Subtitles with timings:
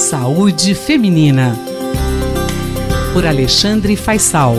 [0.00, 1.54] Saúde Feminina.
[3.12, 4.54] Por Alexandre Faisal.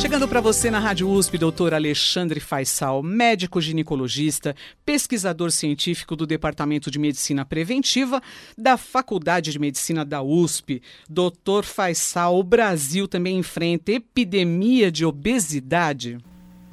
[0.00, 4.54] Chegando para você na Rádio USP, doutor Alexandre Faisal, médico ginecologista,
[4.86, 8.22] pesquisador científico do Departamento de Medicina Preventiva
[8.56, 10.80] da Faculdade de Medicina da USP.
[11.10, 16.18] Doutor Faisal, o Brasil também enfrenta epidemia de obesidade?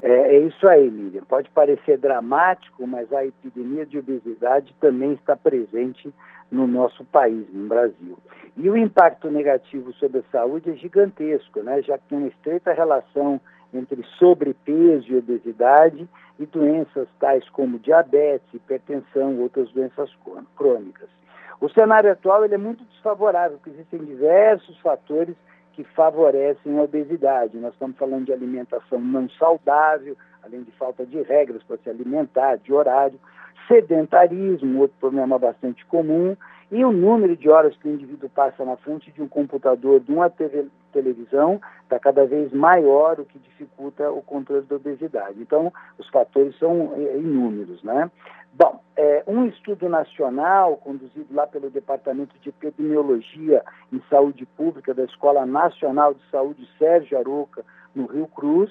[0.02, 1.22] É, é, isso aí, Miriam.
[1.22, 6.12] Pode parecer dramático, mas a epidemia de obesidade também está presente
[6.50, 8.18] no nosso país, no Brasil.
[8.56, 11.80] E o impacto negativo sobre a saúde é gigantesco, né?
[11.82, 13.40] já que tem uma estreita relação
[13.72, 16.06] entre sobrepeso e obesidade
[16.38, 20.10] e doenças tais como diabetes, hipertensão, outras doenças
[20.56, 21.08] crônicas.
[21.60, 25.36] O cenário atual ele é muito desfavorável, porque existem diversos fatores
[25.72, 27.58] que favorecem a obesidade.
[27.58, 32.56] Nós estamos falando de alimentação não saudável, além de falta de regras para se alimentar,
[32.56, 33.18] de horário,
[33.68, 36.36] sedentarismo, outro problema bastante comum,
[36.70, 40.12] e o número de horas que o indivíduo passa na frente de um computador, de
[40.12, 45.40] uma TV, televisão, está cada vez maior, o que dificulta o controle da obesidade.
[45.40, 48.10] Então, os fatores são é, inúmeros, né?
[48.54, 55.04] Bom, é, um estudo nacional conduzido lá pelo Departamento de Epidemiologia em Saúde Pública da
[55.04, 58.70] Escola Nacional de Saúde Sérgio Aroca, no Rio Cruz,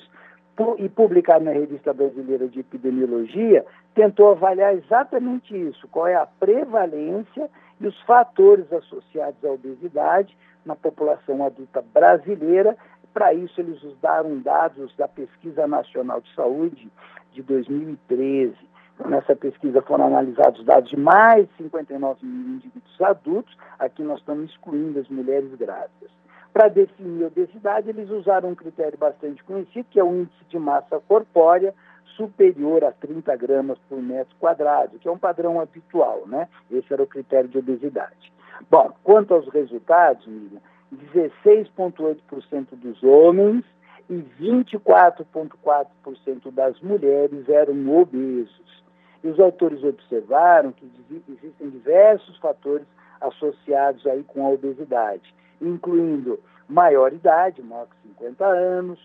[0.77, 7.49] e publicado na Revista Brasileira de Epidemiologia, tentou avaliar exatamente isso, qual é a prevalência
[7.81, 12.77] e os fatores associados à obesidade na população adulta brasileira.
[13.13, 16.89] Para isso, eles usaram dados da Pesquisa Nacional de Saúde
[17.33, 18.55] de 2013.
[18.95, 24.19] Então, nessa pesquisa foram analisados dados de mais de 59 mil indivíduos adultos, aqui nós
[24.19, 26.11] estamos excluindo as mulheres grávidas.
[26.53, 30.99] Para definir obesidade, eles usaram um critério bastante conhecido, que é o índice de massa
[31.07, 31.73] corpórea
[32.15, 36.47] superior a 30 gramas por metro quadrado, que é um padrão habitual, né?
[36.69, 38.31] Esse era o critério de obesidade.
[38.69, 43.63] Bom, quanto aos resultados, Miriam, 16,8% dos homens
[44.09, 48.83] e 24,4% das mulheres eram obesos.
[49.23, 52.87] E os autores observaram que existem diversos fatores
[53.21, 58.99] associados aí com a obesidade, incluindo maior idade, maior que 50 anos,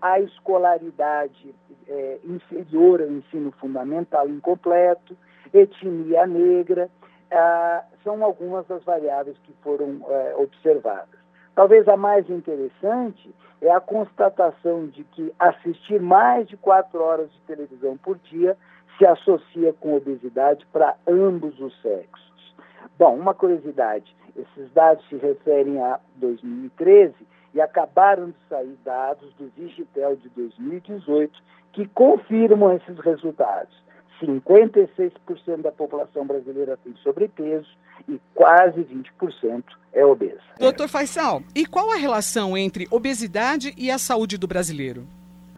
[0.00, 1.52] a escolaridade
[1.88, 5.16] é, inferior ao ensino fundamental incompleto,
[5.52, 6.88] etnia negra,
[7.30, 11.20] ah, são algumas das variáveis que foram é, observadas.
[11.54, 17.40] Talvez a mais interessante é a constatação de que assistir mais de quatro horas de
[17.42, 18.56] televisão por dia
[18.98, 22.54] se associa com obesidade para ambos os sexos.
[22.98, 27.14] Bom, uma curiosidade: esses dados se referem a 2013
[27.54, 31.32] e acabaram de sair dados do Digitel de 2018
[31.72, 33.82] que confirmam esses resultados.
[34.20, 37.68] 56% da população brasileira tem sobrepeso
[38.08, 40.40] e quase 20% é obesa.
[40.58, 45.04] Doutor Faisal, e qual a relação entre obesidade e a saúde do brasileiro?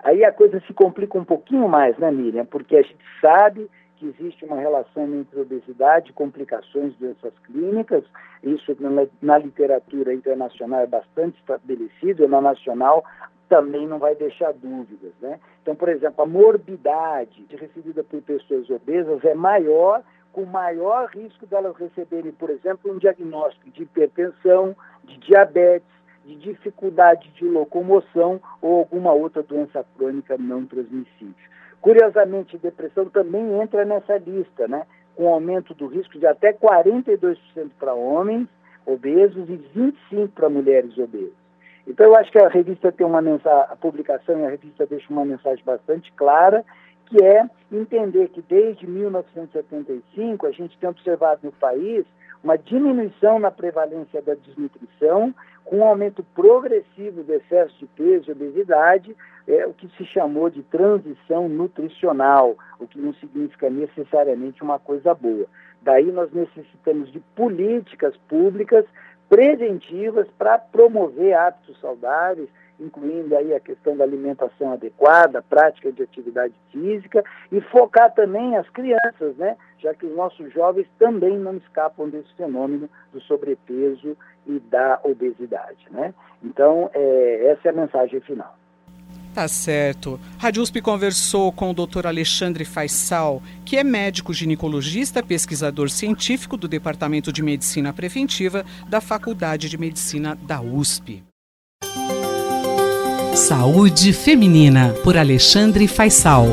[0.03, 2.44] Aí a coisa se complica um pouquinho mais, né, Miriam?
[2.44, 3.71] Porque a gente sabe
[4.04, 8.04] que existe uma relação entre obesidade e complicações, doenças clínicas.
[8.42, 8.76] Isso
[9.22, 13.04] na, literatura internacional é bastante estabelecido, na nacional
[13.48, 15.38] também não vai deixar dúvidas, né?
[15.62, 21.76] Então, por exemplo, a morbidade recebida por pessoas obesas é maior, com maior risco delas
[21.76, 25.87] receberem, por exemplo, um diagnóstico de hipertensão, de diabetes,
[26.25, 31.34] de dificuldade de locomoção ou alguma outra doença crônica não transmissível.
[31.84, 34.87] Curiosamente, depressão também entra nessa lista, né?
[35.15, 37.37] com aumento do risco de até 42%
[37.78, 38.49] para homens
[38.87, 41.34] obesos e 25% para mulheres obesas.
[41.87, 45.12] Então, eu acho que a revista tem uma mensagem, a publicação e a revista deixa
[45.12, 46.65] uma mensagem bastante clara,
[47.05, 52.06] que é entender que desde 1975 a gente tem observado no país
[52.43, 55.34] uma diminuição na prevalência da desnutrição,
[55.75, 59.17] com um aumento progressivo do excesso de peso e obesidade,
[59.49, 65.12] é o que se chamou de transição nutricional, o que não significa necessariamente uma coisa
[65.12, 65.47] boa.
[65.83, 68.85] Daí nós necessitamos de políticas públicas
[69.29, 72.49] preventivas para promover hábitos saudáveis,
[72.79, 78.69] incluindo aí a questão da alimentação adequada, prática de atividade física e focar também as
[78.71, 79.56] crianças, né?
[79.79, 84.17] Já que os nossos jovens também não escapam desse fenômeno do sobrepeso
[84.47, 86.15] e da obesidade, né?
[86.43, 88.55] Então, é, essa é a mensagem final.
[89.35, 90.20] Tá certo.
[90.38, 92.06] Rádio USP conversou com o Dr.
[92.06, 99.69] Alexandre Faisal, que é médico ginecologista, pesquisador científico do Departamento de Medicina Preventiva da Faculdade
[99.69, 101.25] de Medicina da USP.
[103.34, 106.46] Saúde Feminina, por Alexandre Faisal.